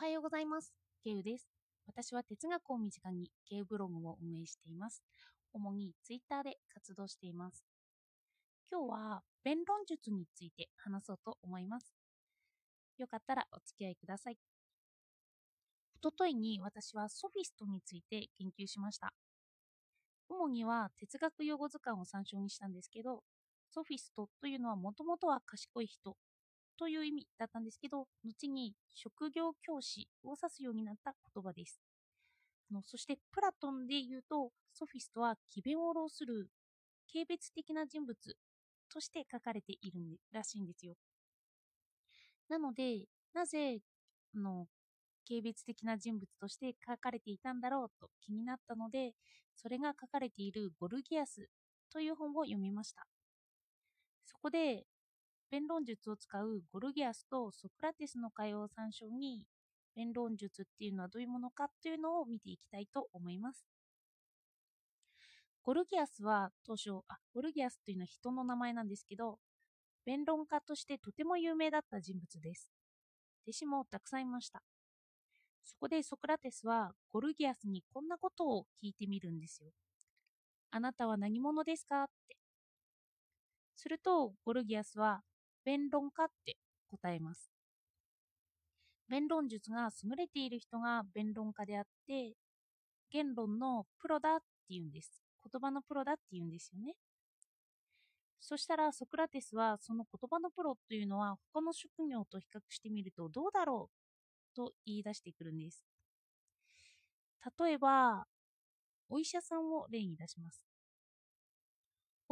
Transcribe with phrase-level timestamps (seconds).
[0.00, 0.72] はようございます。
[1.04, 1.46] ケウです。
[1.86, 5.02] 私は哲学を身近にケウブログを運営しています。
[5.52, 7.62] 主にツイッターで活動しています。
[8.72, 11.92] 今日は弁論術について話そうと思います。
[12.96, 14.38] よかったらお付き合いください。
[15.96, 19.12] おとといに私はソフィストについて研究しました。
[20.30, 23.22] 主には哲学用語図鑑を参照にしたんですけど、
[23.68, 26.16] ソフィストというのはもともとは賢い人
[26.80, 31.78] という意味だったんですけど、後に職業教師を指すようになった言葉です。
[32.72, 36.48] のそしてプラトンで言うと、ソフィストは奇弁を浪する
[37.12, 38.16] 軽蔑的な人物
[38.90, 40.94] として書かれているらしいんですよ。
[42.48, 43.04] なので、
[43.34, 43.80] なぜ
[44.34, 44.66] あの
[45.28, 49.12] 軽蔑的な人物として書かれていたんだろうと気になったので、
[49.54, 51.50] それが書かれているゴルギアス
[51.92, 53.06] という本を読みました。
[54.24, 54.86] そこで
[55.50, 59.44] 弁論術を使うゴルギアスとソクラテスの会話を参照に
[59.96, 63.66] 弁論術っていうのはどういうものかというのを見ていきたいと思います。
[65.62, 69.38] ゴルギアスは当初、あ、ゴルギアスというのは人の名前なんですけど、
[70.06, 72.70] 弁論家としてとても有名だった人物です。
[73.46, 74.62] 弟子もたくさんいました。
[75.62, 79.70] そこでソクラテスはゴルギアスにこんなことを聞いてみるんですよ。
[80.70, 82.04] あなたは何者ですか？
[82.04, 82.36] って。
[83.76, 85.22] するとゴルギアスは
[85.64, 86.56] 弁論家って
[86.90, 87.50] 答えます。
[89.08, 92.34] 弁論術が優れている人が弁論家であって、
[93.10, 95.22] 言論のプロだって言うんです。
[95.50, 96.94] 言葉のプロだって言うんですよね。
[98.40, 105.84] そしたらソクラテスはその言葉のプロというのは他の職業と比較してみるとどうだろうと言い出してくるんです。
[107.58, 108.26] 例えば、
[109.08, 110.69] お医者さんを例に出します。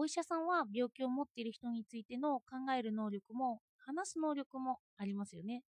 [0.00, 5.62] お医者さんは病気を持っている人についての考える能力も話す能力もありますよね。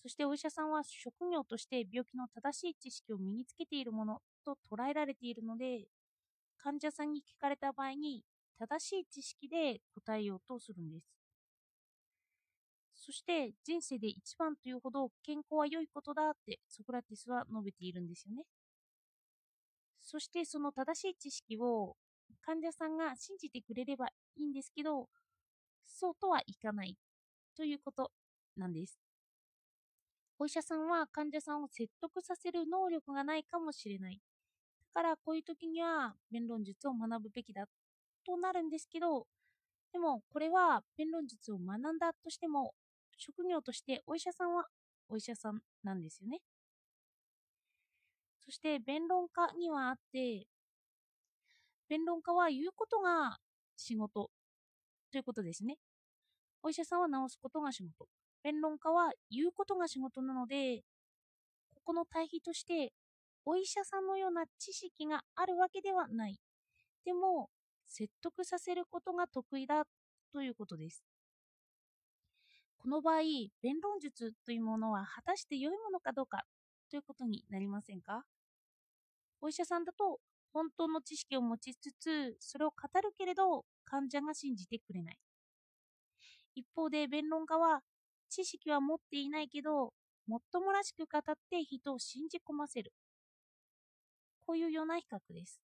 [0.00, 5.86] そしてお医者さんは職業として病気の正しい知識を身につけているものと捉えられているので、
[6.58, 8.22] 患者さんに聞かれた場合に
[8.56, 11.06] 正しい知識で答えようとするんです。
[12.94, 18.44] そして人生で一番というほど健康は良いことだってソクラテスは述べているんですよね。
[20.00, 21.96] そしてその正しい知識を
[22.42, 24.06] 患者さんが信じてくれれば
[24.36, 25.08] いいんですけど、
[25.86, 26.96] そうとはいかない
[27.56, 28.10] ということ
[28.56, 28.98] なんです。
[30.38, 34.20] お医者さんは患者さんを説得させる能力がないかもしれない。
[34.94, 37.66] だからこういう時には弁論術を学ぶべきだ
[38.26, 39.26] となるんですけど、
[39.92, 42.74] でもこれは弁論術を学んだとしても、
[43.16, 44.66] 職業としてお医者さんは
[45.08, 46.40] お医者さんなんですよね。
[48.44, 50.46] そして弁論家にはあって、
[51.94, 53.38] 弁論家は言うことが
[53.76, 54.28] 仕事
[55.12, 55.76] ということですね。
[56.60, 58.08] お医者さんは治すことが仕事。
[58.42, 60.82] 弁論家は言うことが仕事なので、
[61.72, 62.92] ここの対比として、
[63.44, 66.40] お医者さんのような知識があるわけではない。
[67.04, 67.48] でも、
[67.86, 69.84] 説得させることが得意だ
[70.32, 71.04] ということです。
[72.78, 73.20] この場合、
[73.62, 76.42] 弁論術というものは果たして良いものかどうか
[76.90, 78.24] ということになりませんか？
[79.40, 80.18] お医者さんだと
[80.54, 85.18] 本当の知識を持ちつつ、それを語るけれど、患者が信じてくれない。
[86.54, 87.80] 一方で弁論家は、
[88.30, 89.92] 知識は持っていないけど、
[90.26, 92.92] もっともらしく語って人を信じ込ませる。
[94.46, 95.60] こういうような比較です。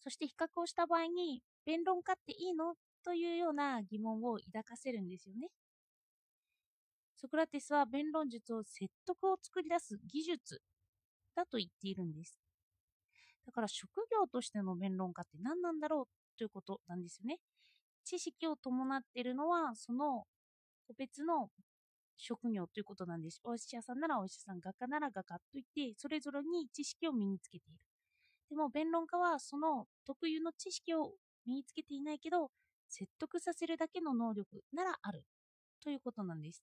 [0.00, 2.74] そして比較をした場合に、弁論家っていいの？
[3.02, 5.48] というような疑問を抱かせるんですよね。
[7.16, 10.60] ソクラテスは弁論術を説得を作り出す技術
[11.34, 12.38] だと言っているんです。
[13.46, 17.38] だから職業としての弁論家って何なんだろうということなんですよね。
[18.04, 20.24] 知識を伴っているのはその
[20.86, 21.48] 個別の
[22.16, 23.40] 職業ということなんです。
[23.44, 27.80] お医者さんならお医者さん、画家なら画家といって、それぞれに知識を身につけている。
[28.48, 31.12] でも弁論家はその特有の知識を
[31.44, 32.50] 身につけていないけど、
[32.88, 35.24] 説得させるだけの能力ならある
[35.82, 36.62] ということなんです。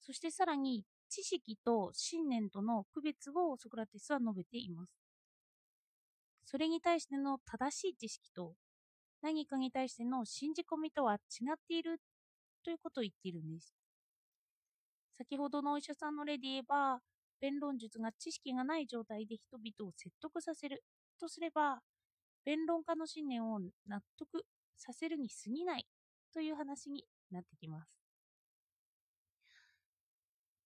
[0.00, 4.99] そしてさらに、知識と信念との区別をソクラテスは述べています。
[6.50, 8.54] それに対しての正しい知識と
[9.22, 12.00] 何かに対しての信じ込みとは違っている
[12.64, 13.72] ということを言っているんです。
[15.16, 16.98] 先ほどのお医者さんの例で言えば、
[17.40, 20.82] 弁論術が知識がない状態で人々を説得させる
[21.20, 21.78] とすれば、
[22.44, 24.44] 弁論家の信念を納得
[24.76, 25.86] させるに過ぎない
[26.34, 27.92] という話になってきます。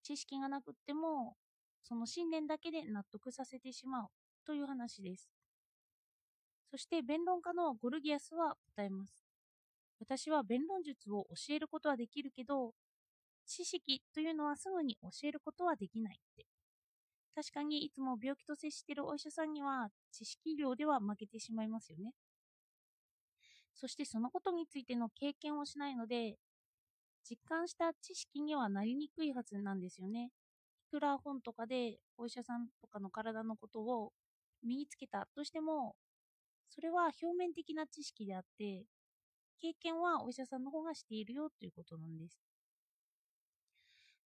[0.02, 1.36] 知識がなくっても、
[1.82, 4.08] その信念だけで納得させてしまう
[4.46, 5.43] という話です。
[6.70, 9.24] そして弁論家のゴルギアスは答えます。
[10.00, 12.74] 私は弁論術を教えることはできるけど、
[13.46, 16.46] 知識というのはすぐに教えることはできないって。
[17.34, 22.12] 確かにいつも病気と接しているお医者さんには知識量では負けてしまいますよね。
[23.74, 26.36] そしてそのことについての経験をしないので、
[27.28, 30.30] 実感した知識にはなりにくいはずなんですよね。
[30.88, 34.12] いくら本とかでお医者さんとかの体のことを
[34.62, 35.96] 身につけたとしても、
[36.74, 38.84] それは表面的な知識であって、
[39.60, 42.36] 経験はお医者さんの方がしているよということなんです。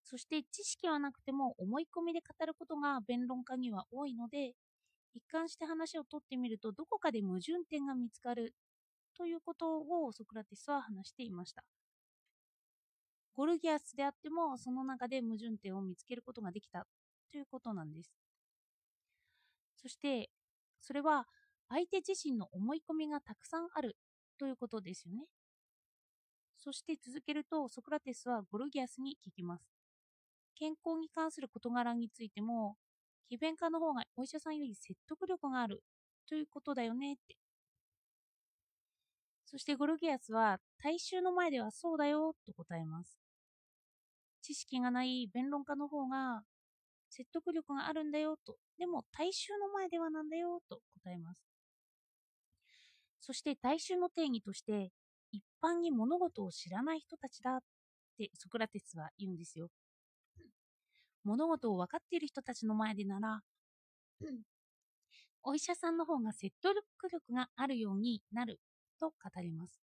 [0.02, 4.54] そして知識はなくても思い込みで語ることが弁論家には多いので、
[5.12, 8.54] 一貫して話をとってみるとどこかで矛盾点が見つかる
[9.14, 11.62] ということをソクラテスは話していました。
[13.34, 16.86] ゴルギアスであってもその中で矛盾点を見つけることができた
[17.30, 18.10] ということなんです。
[19.76, 20.30] そして
[20.80, 21.26] それは
[21.68, 23.96] 相手自身の思い込みがたくさんある
[24.38, 25.24] ということですよね。
[26.56, 29.64] そして続けるとソクラテスはゴルギアスに聞きます。
[30.56, 32.76] 健康に関する事柄についても、
[33.30, 35.82] 詭弁家の方がお医者さんより説得力がある
[36.28, 37.36] ということだよねって。
[39.44, 43.18] そしてゴルギアスは大衆の前ではそうだよと答えます。
[44.42, 46.42] 知識がない弁論家の方が
[47.08, 48.56] 説得力があるんだよと。
[48.78, 51.57] でも大衆の前ではなんだよと答えます。
[53.20, 54.90] そして大衆の定義として
[55.32, 57.58] 一般に物事を知らない人たちだっ
[58.16, 59.68] てソクラテスは言うんですよ。
[61.24, 63.40] 物事を分かっている人たちの前でなら、
[65.42, 66.74] お医者さんの方が説得
[67.10, 68.60] 力があるようになる
[68.98, 69.80] と語ります。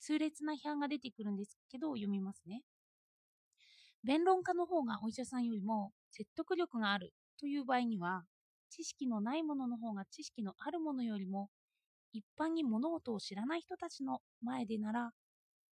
[0.00, 2.62] 痛烈な批判が出てくるんですけど、読みますね。
[4.02, 8.24] 弁論家の方がお医者さんよりも説得力があるという場合には、
[8.68, 11.48] 知識のないものの方が知識のあるものよりも
[12.14, 15.10] 一般に物事を知らない人たちの前でなら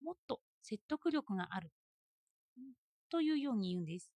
[0.03, 1.71] もっと説得力がある
[3.11, 4.11] というように言うんです。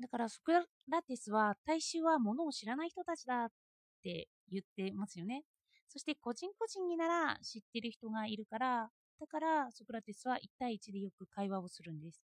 [0.00, 0.64] だからソクラ
[1.06, 3.48] テスは大衆はものを知らない人たちだっ
[4.02, 5.44] て言ってますよね。
[5.88, 8.88] そして個人個人になら知ってる人がいるから、
[9.20, 12.20] だからソクラテスは1対1でよく会話をするんです。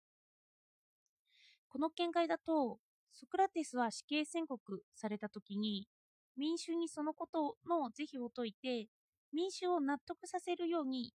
[1.68, 2.78] この見解だと、
[3.12, 5.88] ソクラテスは死刑宣告された時に、
[6.36, 8.88] 民衆にそのことの是非を説いて、
[9.32, 11.12] 民衆を納得させるように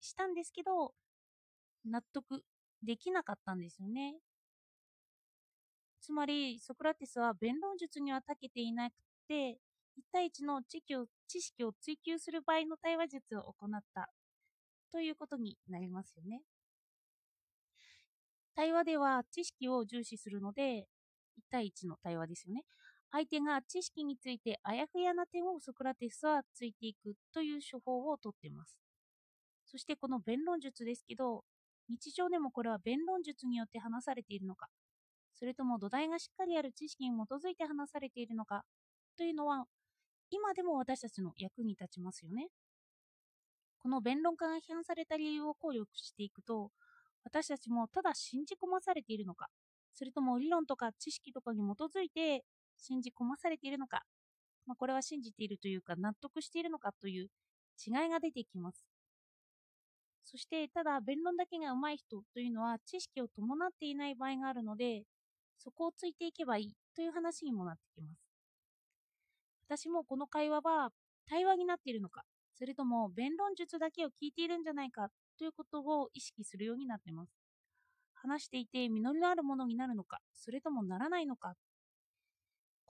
[0.00, 0.92] したんですけど、
[1.84, 2.42] 納得
[2.82, 4.16] できなかったんですよね。
[6.00, 8.94] つまり、ソクラテスは弁論術には長けていなく
[9.26, 9.58] て、
[9.96, 14.10] 1対1の知識を知識を追求する場合の対話術を行った
[14.92, 16.42] ということになりますよね。
[18.54, 20.86] 対話では知識を重視するので、
[21.38, 22.64] 1対1の対話ですよね。
[23.14, 28.76] 相手が知識についてあやふやな点をソクラテスはついていくという手法をとっています。
[29.66, 31.44] そしてこの弁論術ですけど、
[31.88, 34.66] 日常でもこれは弁論術によって話されているのか、
[35.32, 38.64] それとも土台がしっかりある知識に基づいて話されているのか
[39.16, 39.66] というのは、
[40.30, 42.48] 今でも私たちの役に立ちますよね。
[43.78, 46.72] この弁論家が批判された理由を考慮していくと、
[47.22, 49.46] 私たちもただ信じ込まされているのか、
[49.92, 52.42] それとも理論とか知識とかに基づいて
[52.76, 54.02] 信じ込まされているのか、
[54.66, 57.28] まあ、これは信じているというか納得しているのかという
[57.86, 58.84] 違いが出てきます。
[60.24, 65.02] そして、ただ弁論だけが上手い人というのは知識を伴っていない場合があるので、
[65.58, 68.20] そこをついていけばいいという話にもなってきます。
[69.68, 70.90] 私もこの会話は
[71.28, 72.22] 対話になっているのか、
[72.54, 77.32] それとも弁論術だけを聞いているんじゃないかということを意識するようになっています。
[78.14, 81.54] 話していて実りのあるものになるのか、それともならないのか。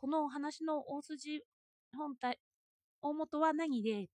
[0.05, 1.41] この話の大筋
[1.97, 2.39] 本体、
[3.01, 4.11] 大元は何で、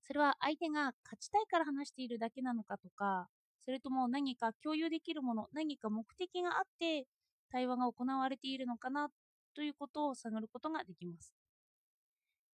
[0.00, 3.28] それは相手が勝ちたいから話しているだけなのかとか、
[3.64, 7.06] それとも何か共有できるもの、何か目的があって
[7.52, 9.06] 対話が行われているのかな
[9.54, 11.32] ということを探ることができます。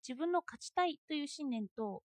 [0.07, 2.03] 自分の勝ちたいという信念と、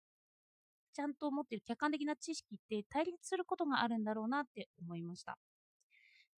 [0.93, 5.37] ちゃんと持っている客観的な知識って対立することがあるんだろうなって思いました。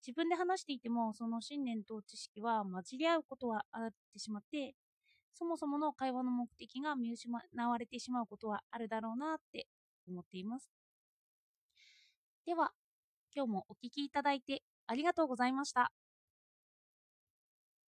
[0.06, 4.74] 自分で話していても、その信念と知識は混じり合うことはあってしまって、
[5.34, 7.30] そもそもの会話の目的が見失
[7.68, 9.68] われてしまうことはあるだろうなって
[10.08, 10.70] 思っています。
[12.46, 12.72] では、
[13.34, 15.92] 今日もお聴きいただいてありがとうございました。